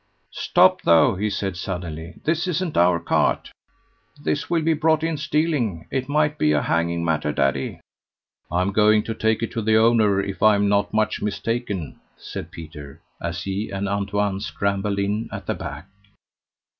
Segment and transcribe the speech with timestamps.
[0.33, 3.51] "Stop, though," he said suddenly; "this isn't our cart.
[4.19, 5.85] This will be brought in stealing.
[5.91, 7.79] It might be a hanging matter, daddy."
[8.51, 12.99] "I'm going to take it to the owner if I'm not much mistaken," said Peter,
[13.21, 15.85] as he and Antoine scrambled in at the back.